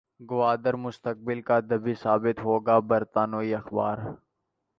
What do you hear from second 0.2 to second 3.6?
گوادر مستقبل کا دبئی ثابت ہوگا برطانوی